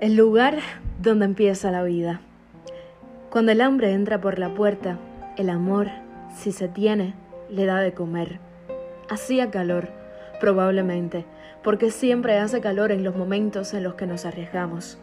El 0.00 0.14
lugar 0.14 0.60
donde 1.02 1.24
empieza 1.24 1.72
la 1.72 1.82
vida. 1.82 2.20
Cuando 3.30 3.50
el 3.50 3.60
hambre 3.60 3.92
entra 3.92 4.20
por 4.20 4.38
la 4.38 4.54
puerta, 4.54 4.96
el 5.36 5.50
amor, 5.50 5.88
si 6.36 6.52
se 6.52 6.68
tiene, 6.68 7.14
le 7.50 7.66
da 7.66 7.80
de 7.80 7.94
comer. 7.94 8.38
Hacía 9.10 9.50
calor, 9.50 9.88
probablemente, 10.38 11.24
porque 11.64 11.90
siempre 11.90 12.38
hace 12.38 12.60
calor 12.60 12.92
en 12.92 13.02
los 13.02 13.16
momentos 13.16 13.74
en 13.74 13.82
los 13.82 13.94
que 13.94 14.06
nos 14.06 14.24
arriesgamos. 14.24 14.98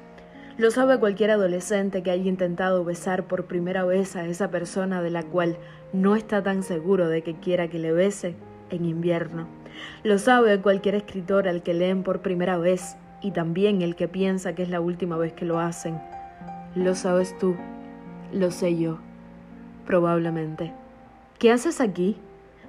Lo 0.58 0.71
sabe 0.71 0.98
cualquier 0.98 1.32
adolescente 1.32 2.02
que 2.02 2.12
haya 2.12 2.30
intentado 2.30 2.86
besar 2.86 3.25
por 3.27 3.48
primera 3.48 3.84
vez 3.84 4.16
a 4.16 4.25
esa 4.25 4.50
persona 4.50 5.02
de 5.02 5.09
la 5.09 5.23
cual 5.23 5.57
no 5.91 6.16
está 6.16 6.41
tan 6.41 6.64
seguro 6.64 7.09
de 7.09 7.21
que 7.21 7.36
quiera 7.36 7.68
que 7.68 7.80
le 7.80 7.91
bese 7.91 8.36
en 8.70 8.86
invierno. 8.86 9.50
Lo 10.04 10.20
sabe 10.20 10.62
cualquier 10.62 10.96
escritor 10.96 11.50
al 11.50 11.64
que 11.64 11.74
leen 11.74 12.04
por 12.04 12.21
primera 12.21 12.57
vez 12.57 12.96
y 13.21 13.32
también 13.32 13.82
el 13.82 13.96
que 13.96 14.07
piensa 14.07 14.54
que 14.54 14.64
es 14.64 14.69
la 14.69 14.82
última 14.82 15.18
vez 15.18 15.33
que 15.33 15.46
lo 15.46 15.60
hacen. 15.60 16.00
Lo 16.75 16.96
sabes 16.96 17.37
tú, 17.37 17.56
lo 18.32 18.51
sé 18.51 18.78
yo, 18.78 19.00
probablemente. 19.86 20.73
¿Qué 21.39 21.51
haces 21.51 21.82
aquí? 21.82 22.18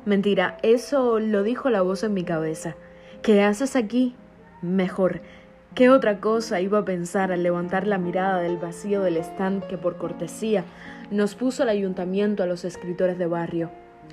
Mentira, 0.05 0.59
eso 0.63 1.19
lo 1.19 1.43
dijo 1.43 1.71
la 1.71 1.83
voz 1.83 2.05
en 2.05 2.15
mi 2.15 2.25
cabeza. 2.25 2.77
¿Qué 3.23 3.43
haces 3.43 3.75
aquí? 3.75 4.15
Mejor. 4.63 5.21
¿Qué 5.75 5.91
otra 5.91 6.21
cosa 6.21 6.61
iba 6.61 6.79
a 6.79 6.85
pensar 6.85 7.33
al 7.33 7.43
levantar 7.43 7.87
la 7.87 7.99
mirada 7.99 8.41
del 8.41 8.57
vacío 8.57 9.03
del 9.03 9.19
stand 9.19 9.67
que 9.67 9.77
por 9.77 9.99
cortesía 9.99 10.65
nos 11.11 11.35
puso 11.35 11.65
el 11.65 11.69
ayuntamiento 11.69 12.43
a 12.43 12.47
los 12.47 12.65
escritores 12.65 13.19
de 13.19 13.27
barrio, 13.27 13.71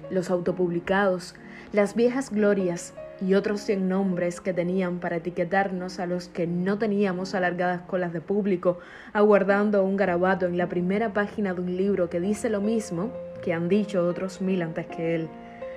los 0.10 0.30
autopublicados, 0.30 1.36
las 1.72 1.96
viejas 1.96 2.32
glorias, 2.32 2.94
y 3.26 3.36
otros 3.36 3.62
cien 3.62 3.88
nombres 3.88 4.42
que 4.42 4.54
tenían 4.54 5.00
para 5.00 5.18
etiquetarnos 5.18 6.00
a 6.00 6.06
los 6.06 6.28
que 6.28 6.46
no 6.46 6.78
teníamos 6.78 7.36
alargadas 7.36 7.82
colas 7.82 8.12
de 8.12 8.22
público, 8.22 8.80
aguardando 9.14 9.84
un 9.84 9.96
garabato 9.96 10.46
en 10.46 10.58
la 10.58 10.68
primera 10.68 11.14
página 11.14 11.54
de 11.54 11.62
un 11.62 11.78
libro 11.78 12.10
que 12.10 12.20
dice 12.20 12.50
lo 12.50 12.60
mismo 12.60 13.12
que 13.42 13.54
han 13.54 13.70
dicho 13.70 14.06
otros 14.06 14.42
mil 14.42 14.62
antes 14.62 14.88
que 14.88 15.16
él. 15.16 15.28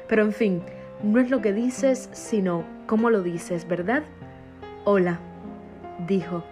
Pero 0.09 0.23
en 0.23 0.33
fin, 0.33 0.63
no 1.03 1.21
es 1.21 1.31
lo 1.31 1.41
que 1.41 1.53
dices, 1.53 2.09
sino 2.13 2.65
cómo 2.87 3.11
lo 3.11 3.23
dices, 3.23 3.69
¿verdad? 3.69 4.03
Hola, 4.85 5.21
dijo. 6.07 6.43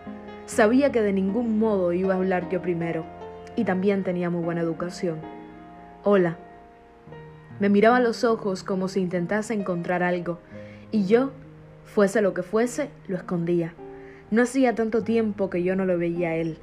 Sabía 0.46 0.92
que 0.92 1.02
de 1.02 1.12
ningún 1.12 1.58
modo 1.58 1.92
iba 1.92 2.14
a 2.14 2.18
hablar 2.18 2.48
yo 2.50 2.60
primero, 2.60 3.04
y 3.56 3.64
también 3.64 4.04
tenía 4.04 4.30
muy 4.30 4.44
buena 4.44 4.60
educación. 4.60 5.18
Hola. 6.02 6.36
Me 7.60 7.68
miraba 7.68 7.96
a 7.96 8.00
los 8.00 8.24
ojos 8.24 8.64
como 8.64 8.88
si 8.88 9.00
intentase 9.00 9.54
encontrar 9.54 10.02
algo, 10.02 10.40
y 10.94 11.06
yo, 11.06 11.32
fuese 11.84 12.22
lo 12.22 12.34
que 12.34 12.44
fuese, 12.44 12.88
lo 13.08 13.16
escondía. 13.16 13.74
No 14.30 14.42
hacía 14.42 14.76
tanto 14.76 15.02
tiempo 15.02 15.50
que 15.50 15.64
yo 15.64 15.74
no 15.74 15.86
lo 15.86 15.98
veía 15.98 16.28
a 16.28 16.34
él. 16.36 16.58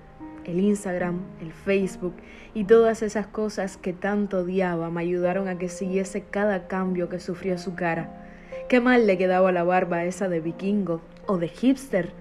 El 0.45 0.61
Instagram, 0.61 1.19
el 1.41 1.51
Facebook 1.51 2.13
y 2.53 2.63
todas 2.63 3.01
esas 3.01 3.27
cosas 3.27 3.75
que 3.75 3.91
tanto 3.91 4.39
odiaba 4.39 4.89
me 4.89 5.01
ayudaron 5.01 5.49
a 5.49 5.57
que 5.57 5.67
siguiese 5.67 6.21
cada 6.21 6.69
cambio 6.69 7.09
que 7.09 7.19
sufrió 7.19 7.57
su 7.57 7.75
cara. 7.75 8.25
Qué 8.69 8.79
mal 8.79 9.05
le 9.05 9.17
quedaba 9.17 9.51
la 9.51 9.65
barba 9.65 10.05
esa 10.05 10.29
de 10.29 10.39
vikingo 10.39 11.01
o 11.25 11.37
de 11.37 11.49
hipster. 11.49 12.13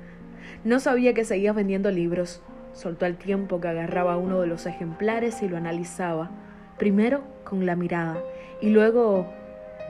No 0.64 0.80
sabía 0.80 1.14
que 1.14 1.24
seguía 1.24 1.52
vendiendo 1.52 1.92
libros. 1.92 2.42
Soltó 2.72 3.06
al 3.06 3.18
tiempo 3.18 3.60
que 3.60 3.68
agarraba 3.68 4.16
uno 4.16 4.40
de 4.40 4.48
los 4.48 4.66
ejemplares 4.66 5.42
y 5.42 5.48
lo 5.48 5.56
analizaba. 5.56 6.32
Primero 6.76 7.22
con 7.44 7.66
la 7.66 7.76
mirada 7.76 8.18
y 8.60 8.70
luego 8.70 9.32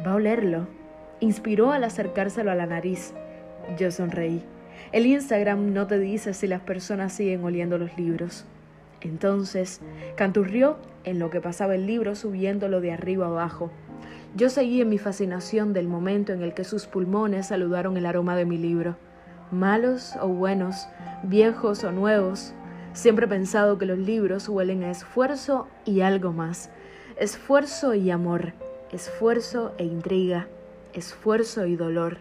va 0.07 0.13
a 0.13 0.17
olerlo 0.17 0.80
inspiró 1.21 1.73
al 1.73 1.85
acercárselo 1.85 2.51
a 2.51 2.55
la 2.55 2.67
nariz. 2.67 3.13
Yo 3.79 3.91
sonreí. 3.91 4.43
El 4.93 5.07
Instagram 5.07 5.73
no 5.73 5.87
te 5.87 5.99
dice 5.99 6.35
si 6.35 6.47
las 6.47 6.63
personas 6.63 7.13
siguen 7.13 7.45
oliendo 7.45 7.79
los 7.79 7.97
libros. 7.97 8.45
Entonces, 9.03 9.81
canturrió 10.17 10.79
en 11.05 11.19
lo 11.19 11.31
que 11.31 11.41
pasaba 11.41 11.75
el 11.75 11.87
libro 11.87 12.15
subiéndolo 12.15 12.81
de 12.81 12.93
arriba 12.93 13.27
abajo. 13.27 13.71
Yo 14.35 14.51
seguí 14.51 14.81
en 14.81 14.89
mi 14.89 14.99
fascinación 14.99 15.73
del 15.73 15.89
momento 15.89 16.33
en 16.33 16.43
el 16.43 16.55
que 16.55 16.65
sus 16.65 16.87
pulmones 16.87 17.49
saludaron 17.49 17.97
el 17.97 18.07
aroma 18.07 18.37
de 18.37 18.45
mi 18.45 18.59
libro. 18.59 18.97
Malos 19.51 20.17
o 20.21 20.29
buenos, 20.29 20.89
viejos 21.23 21.83
o 21.85 21.93
nuevos, 21.93 22.53
siempre 22.93 23.27
he 23.27 23.29
pensado 23.29 23.79
que 23.79 23.87
los 23.87 23.99
libros 23.99 24.49
huelen 24.49 24.85
a 24.85 24.91
esfuerzo 24.91 25.69
y 25.85 26.01
algo 26.03 26.33
más. 26.33 26.71
Esfuerzo 27.17 27.95
y 27.95 28.11
amor, 28.11 28.53
esfuerzo 28.93 29.73
e 29.79 29.85
intriga 29.85 30.47
esfuerzo 30.93 31.67
y 31.67 31.77
dolor, 31.77 32.19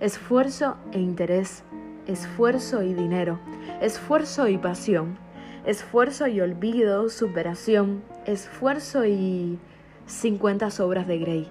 esfuerzo 0.00 0.76
e 0.92 0.98
interés, 0.98 1.62
esfuerzo 2.06 2.82
y 2.82 2.94
dinero, 2.94 3.38
esfuerzo 3.80 4.48
y 4.48 4.58
pasión, 4.58 5.18
esfuerzo 5.66 6.26
y 6.26 6.40
olvido, 6.40 7.08
superación, 7.08 8.02
esfuerzo 8.26 9.04
y 9.06 9.58
50 10.06 10.68
obras 10.80 11.06
de 11.06 11.18
Grey. 11.18 11.48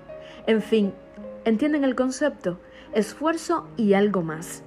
En 0.47 0.61
fin, 0.61 0.93
¿entienden 1.45 1.83
el 1.83 1.95
concepto? 1.95 2.59
Esfuerzo 2.93 3.67
y 3.77 3.93
algo 3.93 4.21
más. 4.21 4.63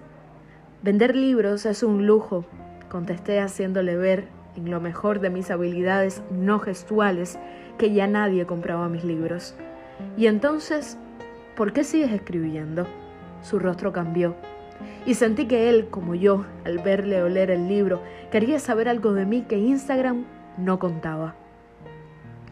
Vender 0.82 1.16
libros 1.16 1.66
es 1.66 1.82
un 1.82 2.06
lujo, 2.06 2.44
contesté 2.90 3.40
haciéndole 3.40 3.96
ver, 3.96 4.28
en 4.56 4.70
lo 4.70 4.80
mejor 4.80 5.20
de 5.20 5.30
mis 5.30 5.50
habilidades 5.50 6.22
no 6.30 6.60
gestuales, 6.60 7.38
que 7.78 7.92
ya 7.92 8.06
nadie 8.06 8.46
compraba 8.46 8.88
mis 8.88 9.04
libros. 9.04 9.54
Y 10.16 10.26
entonces 10.26 10.96
¿por 11.56 11.72
qué 11.72 11.84
sigues 11.84 12.12
escribiendo? 12.12 12.86
Su 13.42 13.58
rostro 13.58 13.92
cambió. 13.92 14.34
Y 15.06 15.14
sentí 15.14 15.46
que 15.46 15.68
él, 15.68 15.88
como 15.90 16.14
yo, 16.14 16.44
al 16.64 16.78
verle 16.78 17.22
oler 17.22 17.50
el 17.50 17.68
libro, 17.68 18.02
quería 18.30 18.58
saber 18.58 18.88
algo 18.88 19.12
de 19.12 19.26
mí 19.26 19.42
que 19.42 19.58
Instagram 19.58 20.24
no 20.56 20.78
contaba. 20.78 21.34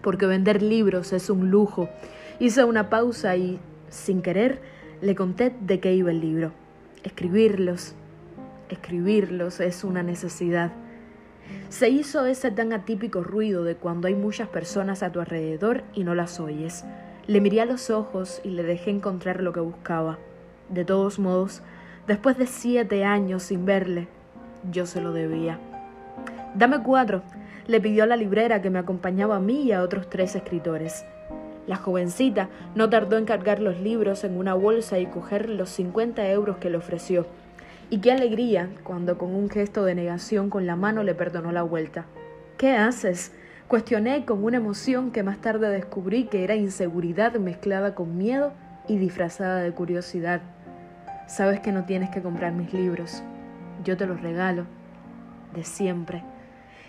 Porque 0.03 0.27
vender 0.27 0.63
libros 0.63 1.13
es 1.13 1.31
un 1.31 1.51
lujo. 1.51 1.89
Hice 2.39 2.65
una 2.65 2.91
pausa 2.91 3.37
y, 3.37 3.59
sin 3.89 4.23
querer, 4.23 4.61
le 5.01 5.15
conté 5.15 5.53
de 5.61 5.81
qué 5.81 5.95
iba 5.95 6.11
el 6.11 6.21
libro. 6.21 6.53
Escribirlos. 7.03 7.95
Escribirlos 8.69 9.61
es 9.61 9.85
una 9.85 10.03
necesidad. 10.03 10.73
Se 11.69 11.89
hizo 11.89 12.27
ese 12.27 12.51
tan 12.51 12.73
atípico 12.73 13.23
ruido 13.23 13.65
de 13.65 13.77
cuando 13.77 14.09
hay 14.09 14.15
muchas 14.15 14.49
personas 14.49 15.03
a 15.03 15.11
tu 15.11 15.21
alrededor 15.21 15.83
y 15.95 16.05
no 16.05 16.15
las 16.15 16.39
oyes. 16.41 16.85
Le 17.33 17.41
miré 17.41 17.63
a 17.63 17.65
los 17.65 17.89
ojos 17.89 18.43
y 18.45 18.51
le 18.51 18.63
dejé 18.63 18.91
encontrar 18.91 19.43
lo 19.43 19.55
que 19.55 19.61
buscaba. 19.61 20.19
De 20.69 20.85
todos 20.85 21.19
modos, 21.19 21.63
después 22.07 22.37
de 22.37 22.47
siete 22.47 23.07
años 23.07 23.45
sin 23.45 23.65
verle, 23.65 24.07
yo 24.71 24.85
se 24.85 25.01
lo 25.01 25.15
debía. 25.15 25.59
Dame 26.55 26.83
cuatro, 26.83 27.23
le 27.67 27.81
pidió 27.81 28.05
a 28.05 28.07
la 28.07 28.17
librera 28.17 28.61
que 28.61 28.69
me 28.69 28.79
acompañaba 28.79 29.37
a 29.37 29.41
mí 29.41 29.63
y 29.63 29.73
a 29.73 29.81
otros 29.81 30.11
tres 30.11 30.37
escritores. 30.37 31.07
La 31.67 31.77
jovencita 31.77 32.51
no 32.75 32.91
tardó 32.91 33.17
en 33.17 33.25
cargar 33.25 33.61
los 33.61 33.81
libros 33.81 34.25
en 34.25 34.37
una 34.37 34.53
bolsa 34.53 34.99
y 34.99 35.07
coger 35.07 35.49
los 35.49 35.71
cincuenta 35.71 36.29
euros 36.29 36.59
que 36.59 36.69
le 36.69 36.77
ofreció. 36.77 37.25
Y 37.89 38.01
qué 38.03 38.13
alegría 38.13 38.69
cuando 38.85 39.17
con 39.17 39.35
un 39.35 39.49
gesto 39.49 39.87
de 39.87 39.95
negación 39.95 40.51
con 40.51 40.67
la 40.67 40.77
mano 40.77 41.03
le 41.03 41.15
perdonó 41.15 41.51
la 41.51 41.63
vuelta. 41.63 42.05
¿Qué 42.59 42.77
haces? 42.77 43.33
Cuestioné 43.73 44.27
con 44.27 44.45
una 44.45 44.59
emoción 44.59 45.13
que 45.13 45.23
más 45.23 45.39
tarde 45.39 45.71
descubrí 45.71 46.25
que 46.25 46.45
era 46.45 46.55
inseguridad 46.55 47.33
mezclada 47.37 47.95
con 47.95 48.19
miedo 48.19 48.53
y 48.87 48.99
disfrazada 48.99 49.63
de 49.63 49.73
curiosidad. 49.73 50.43
Sabes 51.27 51.61
que 51.61 51.73
no 51.73 51.87
tienes 51.87 52.11
que 52.11 52.21
comprar 52.21 52.53
mis 52.53 52.75
libros. 52.75 53.23
Yo 53.83 53.97
te 53.97 54.05
los 54.05 54.21
regalo. 54.21 54.67
De 55.55 55.65
siempre. 55.65 56.23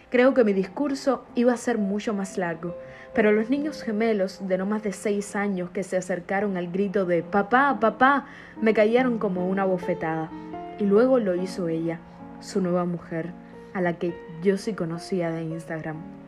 Creo 0.09 0.33
que 0.33 0.43
mi 0.43 0.51
discurso 0.51 1.23
iba 1.35 1.53
a 1.53 1.57
ser 1.57 1.77
mucho 1.77 2.13
más 2.13 2.37
largo, 2.37 2.75
pero 3.15 3.31
los 3.31 3.49
niños 3.49 3.81
gemelos 3.81 4.45
de 4.45 4.57
no 4.57 4.65
más 4.65 4.83
de 4.83 4.91
seis 4.91 5.37
años 5.37 5.69
que 5.69 5.83
se 5.83 5.95
acercaron 5.95 6.57
al 6.57 6.69
grito 6.69 7.05
de 7.05 7.23
Papá, 7.23 7.77
papá, 7.79 8.25
me 8.61 8.73
cayeron 8.73 9.19
como 9.19 9.47
una 9.47 9.63
bofetada. 9.63 10.29
Y 10.79 10.83
luego 10.83 11.17
lo 11.19 11.33
hizo 11.33 11.69
ella, 11.69 11.99
su 12.41 12.59
nueva 12.59 12.83
mujer, 12.83 13.31
a 13.73 13.79
la 13.79 13.93
que 13.93 14.13
yo 14.41 14.57
sí 14.57 14.73
conocía 14.73 15.31
de 15.31 15.43
Instagram. 15.43 16.22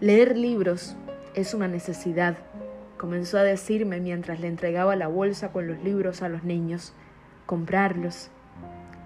Leer 0.00 0.36
libros 0.36 0.96
es 1.34 1.54
una 1.54 1.68
necesidad, 1.68 2.36
comenzó 2.98 3.38
a 3.38 3.44
decirme 3.44 4.00
mientras 4.00 4.40
le 4.40 4.48
entregaba 4.48 4.96
la 4.96 5.06
bolsa 5.06 5.52
con 5.52 5.68
los 5.68 5.84
libros 5.84 6.20
a 6.20 6.28
los 6.28 6.42
niños. 6.42 6.92
Comprarlos, 7.46 8.28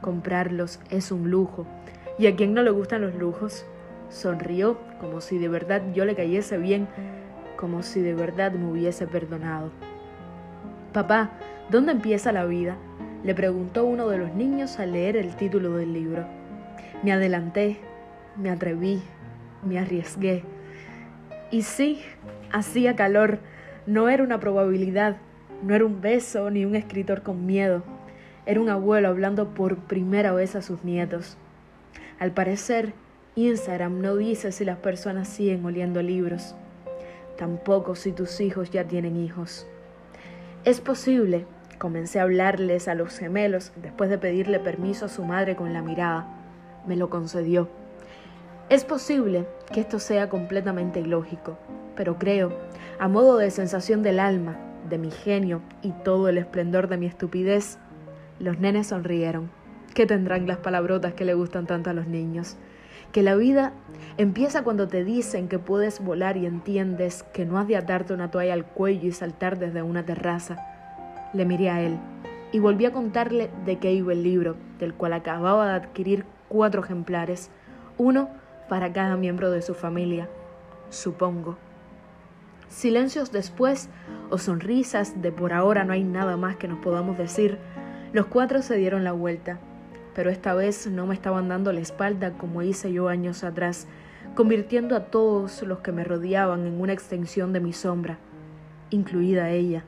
comprarlos 0.01 0.81
es 0.89 1.13
un 1.13 1.31
lujo. 1.31 1.67
¿Y 2.19 2.27
a 2.27 2.35
quien 2.35 2.55
no 2.55 2.63
le 2.63 2.71
gustan 2.71 3.03
los 3.03 3.15
lujos? 3.15 3.67
Sonrió 4.09 4.79
como 4.99 5.21
si 5.21 5.37
de 5.37 5.49
verdad 5.49 5.83
yo 5.93 6.07
le 6.07 6.15
cayese 6.15 6.57
bien, 6.57 6.89
como 7.59 7.83
si 7.83 8.01
de 8.01 8.15
verdad 8.15 8.53
me 8.53 8.71
hubiese 8.71 9.07
perdonado. 9.07 9.71
Papá, 10.95 11.33
¿dónde 11.69 11.93
empieza 11.93 12.33
la 12.33 12.47
vida? 12.47 12.79
le 13.25 13.35
preguntó 13.35 13.85
uno 13.85 14.09
de 14.09 14.17
los 14.17 14.33
niños 14.33 14.79
al 14.79 14.93
leer 14.93 15.19
el 15.19 15.37
título 15.37 15.77
del 15.77 15.93
libro. 15.93 16.25
Me 17.03 17.13
adelanté, 17.13 17.79
me 18.37 18.49
atreví, 18.49 19.03
me 19.63 19.79
arriesgué 19.79 20.45
y 21.51 21.63
sí, 21.63 22.03
hacía 22.53 22.97
calor, 22.97 23.39
no 23.87 24.09
era 24.09 24.23
una 24.23 24.39
probabilidad, 24.39 25.17
no 25.63 25.75
era 25.75 25.85
un 25.85 26.01
beso 26.01 26.51
ni 26.51 26.65
un 26.65 26.77
escritor 26.77 27.23
con 27.23 27.47
miedo, 27.47 27.83
era 28.47 28.61
un 28.61 28.69
abuelo 28.69 29.09
hablando 29.09 29.55
por 29.55 29.77
primera 29.77 30.33
vez 30.33 30.57
a 30.57 30.63
sus 30.63 30.85
nietos. 30.85 31.37
Al 32.19 32.33
parecer, 32.33 32.93
Instagram 33.35 34.01
no 34.01 34.17
dice 34.17 34.53
si 34.53 34.65
las 34.65 34.79
personas 34.79 35.29
siguen 35.29 35.65
oliendo 35.65 36.03
libros, 36.03 36.55
tampoco 37.39 37.95
si 37.95 38.13
tus 38.13 38.41
hijos 38.41 38.71
ya 38.71 38.85
tienen 38.85 39.17
hijos. 39.17 39.67
Es 40.65 40.81
posible, 40.81 41.47
comencé 41.79 42.21
a 42.21 42.25
hablarles 42.25 42.89
a 42.89 42.95
los 42.95 43.17
gemelos 43.17 43.73
después 43.77 44.11
de 44.11 44.19
pedirle 44.19 44.59
permiso 44.59 45.07
a 45.07 45.09
su 45.09 45.25
madre 45.25 45.57
con 45.57 45.73
la 45.73 45.81
mirada. 45.81 46.27
Me 46.87 46.97
lo 46.97 47.09
concedió. 47.09 47.69
Es 48.71 48.85
posible 48.85 49.47
que 49.73 49.81
esto 49.81 49.99
sea 49.99 50.29
completamente 50.29 51.01
ilógico, 51.01 51.59
pero 51.97 52.19
creo, 52.19 52.53
a 52.99 53.09
modo 53.09 53.39
de 53.39 53.51
sensación 53.51 54.03
del 54.03 54.21
alma, 54.21 54.59
de 54.91 54.99
mi 54.99 55.11
genio 55.11 55.63
y 55.81 55.93
todo 56.05 56.29
el 56.29 56.37
esplendor 56.37 56.89
de 56.89 56.99
mi 56.99 57.07
estupidez, 57.07 57.79
los 58.39 58.59
nenes 58.59 58.89
sonrieron. 58.89 59.51
¿Qué 59.95 60.05
tendrán 60.05 60.47
las 60.47 60.59
palabrotas 60.59 61.15
que 61.15 61.25
le 61.25 61.33
gustan 61.33 61.67
tanto 61.67 61.89
a 61.89 61.95
los 61.95 62.07
niños? 62.07 62.57
que 63.13 63.23
la 63.23 63.37
vida 63.37 63.73
empieza 64.19 64.63
cuando 64.63 64.87
te 64.87 65.03
dicen 65.03 65.49
que 65.49 65.59
puedes 65.59 66.05
volar 66.05 66.37
y 66.37 66.45
entiendes 66.45 67.23
que 67.33 67.47
no 67.47 67.59
has 67.59 67.67
de 67.67 67.77
atarte 67.77 68.13
una 68.13 68.31
toalla 68.31 68.53
al 68.53 68.67
cuello 68.67 69.09
y 69.09 69.13
saltar 69.13 69.59
desde 69.59 69.81
una 69.81 70.05
terraza. 70.05 70.59
Le 71.33 71.47
miré 71.47 71.71
a 71.71 71.81
él 71.81 71.97
y 72.53 72.59
volví 72.59 72.85
a 72.85 72.93
contarle 72.93 73.51
de 73.65 73.79
qué 73.79 73.93
iba 73.93 74.13
el 74.13 74.23
libro, 74.23 74.57
del 74.79 74.93
cual 74.93 75.15
acababa 75.15 75.69
de 75.69 75.73
adquirir 75.73 76.27
cuatro 76.49 76.83
ejemplares, 76.83 77.51
uno 77.97 78.29
para 78.69 78.93
cada 78.93 79.17
miembro 79.17 79.51
de 79.51 79.63
su 79.63 79.75
familia, 79.75 80.29
supongo. 80.91 81.57
Silencios 82.69 83.33
después 83.33 83.89
o 84.31 84.39
sonrisas 84.39 85.23
de 85.23 85.33
por 85.33 85.53
ahora 85.53 85.85
no 85.85 85.93
hay 85.93 86.05
nada 86.05 86.37
más 86.37 86.57
que 86.57 86.69
nos 86.69 86.79
podamos 86.81 87.17
decir, 87.17 87.59
los 88.13 88.27
cuatro 88.27 88.63
se 88.63 88.77
dieron 88.77 89.05
la 89.05 89.13
vuelta 89.13 89.59
pero 90.19 90.31
esta 90.31 90.53
vez 90.53 90.89
no 90.89 91.07
me 91.07 91.15
estaban 91.15 91.49
dando 91.49 91.73
la 91.73 91.79
espalda 91.79 92.33
como 92.33 92.63
hice 92.63 92.93
yo 92.93 93.07
años 93.07 93.45
atrás, 93.45 93.87
convirtiendo 94.35 94.97
a 94.97 95.05
todos 95.05 95.63
los 95.63 95.79
que 95.79 95.93
me 95.93 96.03
rodeaban 96.03 96.67
en 96.67 96.81
una 96.81 96.93
extensión 96.93 97.53
de 97.53 97.61
mi 97.61 97.73
sombra, 97.73 98.19
incluida 98.91 99.51
ella, 99.51 99.85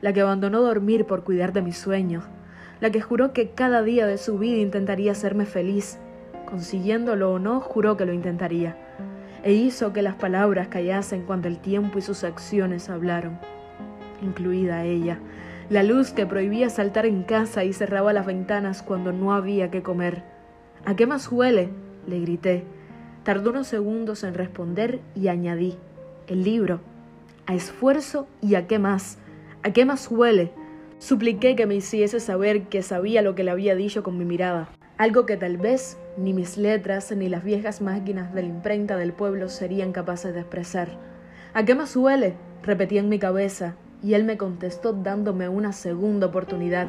la 0.00 0.14
que 0.14 0.22
abandonó 0.22 0.62
dormir 0.62 1.04
por 1.04 1.24
cuidar 1.24 1.52
de 1.52 1.60
mi 1.60 1.72
sueño, 1.72 2.22
la 2.80 2.88
que 2.88 3.02
juró 3.02 3.34
que 3.34 3.50
cada 3.50 3.82
día 3.82 4.06
de 4.06 4.16
su 4.16 4.38
vida 4.38 4.62
intentaría 4.62 5.12
hacerme 5.12 5.44
feliz, 5.44 5.98
consiguiéndolo 6.46 7.32
o 7.32 7.38
no, 7.38 7.60
juró 7.60 7.96
que 7.96 8.06
lo 8.06 8.12
intentaría, 8.12 8.76
e 9.42 9.52
hizo 9.52 9.92
que 9.92 10.02
las 10.02 10.14
palabras 10.14 10.68
callasen 10.68 11.22
cuando 11.22 11.48
el 11.48 11.58
tiempo 11.58 11.98
y 11.98 12.02
sus 12.02 12.24
acciones 12.24 12.88
hablaron, 12.88 13.38
incluida 14.22 14.84
ella, 14.84 15.18
la 15.68 15.82
luz 15.82 16.12
que 16.12 16.26
prohibía 16.26 16.70
saltar 16.70 17.06
en 17.06 17.24
casa 17.24 17.64
y 17.64 17.72
cerraba 17.72 18.12
las 18.12 18.24
ventanas 18.24 18.82
cuando 18.82 19.12
no 19.12 19.34
había 19.34 19.70
que 19.70 19.82
comer. 19.82 20.22
¿A 20.84 20.94
qué 20.94 21.06
más 21.06 21.30
huele? 21.30 21.70
le 22.06 22.20
grité. 22.20 22.64
Tardó 23.24 23.50
unos 23.50 23.66
segundos 23.66 24.22
en 24.22 24.34
responder 24.34 25.00
y 25.16 25.26
añadí, 25.26 25.76
el 26.28 26.44
libro. 26.44 26.80
A 27.46 27.54
esfuerzo 27.54 28.28
y 28.40 28.54
a 28.54 28.68
qué 28.68 28.78
más. 28.78 29.18
¿A 29.64 29.72
qué 29.72 29.84
más 29.84 30.08
huele? 30.08 30.52
Supliqué 30.98 31.56
que 31.56 31.66
me 31.66 31.74
hiciese 31.74 32.20
saber 32.20 32.68
que 32.68 32.82
sabía 32.82 33.22
lo 33.22 33.34
que 33.34 33.42
le 33.42 33.50
había 33.50 33.74
dicho 33.74 34.04
con 34.04 34.16
mi 34.16 34.24
mirada, 34.24 34.68
algo 34.96 35.26
que 35.26 35.36
tal 35.36 35.56
vez 35.56 35.98
ni 36.16 36.32
mis 36.32 36.56
letras 36.56 37.12
ni 37.12 37.28
las 37.28 37.44
viejas 37.44 37.80
máquinas 37.80 38.32
de 38.32 38.42
la 38.42 38.48
imprenta 38.48 38.96
del 38.96 39.12
pueblo 39.12 39.48
serían 39.48 39.92
capaces 39.92 40.34
de 40.34 40.40
expresar. 40.40 40.88
¿A 41.54 41.64
qué 41.64 41.74
más 41.74 41.96
huele? 41.96 42.34
repetí 42.62 42.98
en 42.98 43.08
mi 43.08 43.18
cabeza, 43.18 43.74
y 44.02 44.14
él 44.14 44.24
me 44.24 44.36
contestó 44.36 44.92
dándome 44.92 45.48
una 45.48 45.72
segunda 45.72 46.26
oportunidad. 46.26 46.88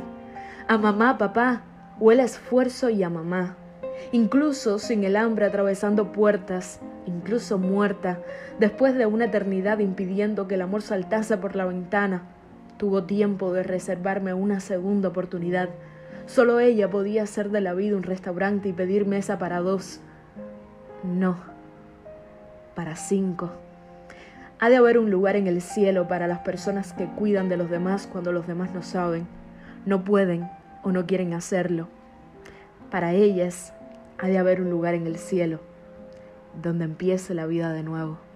A 0.68 0.78
mamá, 0.78 1.18
papá, 1.18 1.64
huele 2.00 2.24
esfuerzo 2.24 2.90
y 2.90 3.04
a 3.04 3.10
mamá. 3.10 3.58
Incluso 4.12 4.80
sin 4.80 5.04
el 5.04 5.16
hambre 5.16 5.46
atravesando 5.46 6.12
puertas, 6.12 6.80
incluso 7.06 7.58
muerta, 7.58 8.20
después 8.60 8.96
de 8.96 9.06
una 9.06 9.26
eternidad 9.26 9.80
impidiendo 9.80 10.48
que 10.48 10.56
el 10.56 10.62
amor 10.62 10.82
saltase 10.82 11.38
por 11.38 11.56
la 11.56 11.66
ventana, 11.66 12.24
tuvo 12.78 13.04
tiempo 13.04 13.54
de 13.54 13.64
reservarme 13.64 14.34
una 14.34 14.60
segunda 14.60 15.10
oportunidad. 15.10 15.70
Solo 16.28 16.60
ella 16.60 16.90
podía 16.90 17.24
hacer 17.24 17.50
de 17.52 17.62
la 17.62 17.74
vida 17.74 17.96
un 17.96 18.04
restaurante 18.04 18.68
y 18.68 18.74
pedir 18.74 19.08
mesa 19.08 19.40
para 19.40 19.62
dos. 19.62 20.02
No, 21.02 21.38
para 22.76 22.98
cinco. 22.98 23.50
Ha 24.60 24.70
de 24.70 24.76
haber 24.76 25.00
un 25.00 25.10
lugar 25.10 25.38
en 25.38 25.48
el 25.48 25.62
cielo 25.62 26.10
para 26.10 26.28
las 26.28 26.40
personas 26.40 26.92
que 26.92 27.06
cuidan 27.06 27.48
de 27.48 27.56
los 27.56 27.70
demás 27.70 28.08
cuando 28.12 28.34
los 28.34 28.46
demás 28.46 28.74
no 28.74 28.84
saben, 28.84 29.26
no 29.86 30.04
pueden 30.04 30.50
o 30.84 30.92
no 30.92 31.06
quieren 31.06 31.34
hacerlo. 31.34 31.88
Para 32.92 33.14
ellas 33.14 33.74
ha 34.18 34.28
de 34.28 34.38
haber 34.38 34.62
un 34.62 34.70
lugar 34.70 34.96
en 34.96 35.08
el 35.08 35.18
cielo 35.18 35.62
donde 36.62 36.86
empiece 36.86 37.36
la 37.36 37.46
vida 37.46 37.72
de 37.72 37.84
nuevo. 37.84 38.27